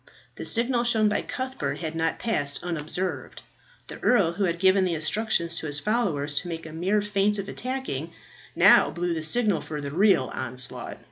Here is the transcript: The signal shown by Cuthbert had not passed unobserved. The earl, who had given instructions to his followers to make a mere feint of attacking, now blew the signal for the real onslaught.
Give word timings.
The 0.33 0.45
signal 0.45 0.83
shown 0.83 1.09
by 1.09 1.21
Cuthbert 1.21 1.77
had 1.81 1.93
not 1.93 2.17
passed 2.17 2.63
unobserved. 2.63 3.43
The 3.85 3.99
earl, 3.99 4.31
who 4.31 4.45
had 4.45 4.57
given 4.57 4.87
instructions 4.87 5.53
to 5.59 5.67
his 5.67 5.79
followers 5.79 6.33
to 6.41 6.47
make 6.47 6.65
a 6.65 6.73
mere 6.73 7.03
feint 7.03 7.37
of 7.37 7.47
attacking, 7.47 8.11
now 8.55 8.89
blew 8.89 9.13
the 9.13 9.21
signal 9.21 9.61
for 9.61 9.79
the 9.79 9.91
real 9.91 10.31
onslaught. 10.33 10.97